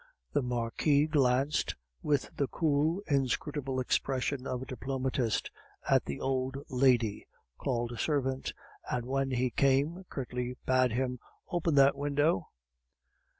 The 0.33 0.41
Marquis 0.41 1.05
glanced, 1.05 1.75
with 2.01 2.31
the 2.35 2.47
cool 2.47 3.03
inscrutable 3.05 3.79
expression 3.79 4.47
of 4.47 4.63
a 4.63 4.65
diplomatist, 4.65 5.51
at 5.87 6.05
the 6.05 6.19
old 6.19 6.57
lady, 6.71 7.27
called 7.59 7.91
a 7.91 7.99
servant, 7.99 8.51
and, 8.89 9.05
when 9.05 9.29
he 9.29 9.51
came, 9.51 10.03
curtly 10.09 10.57
bade 10.65 10.93
him: 10.93 11.19
"Open 11.51 11.75
that 11.75 11.95
window." 11.95 12.47